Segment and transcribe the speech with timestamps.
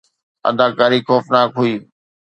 [0.49, 1.73] اداڪاري خوفناڪ هئي